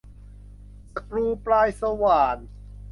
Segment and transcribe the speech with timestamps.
[0.93, 2.37] สกรูปลายสว่าน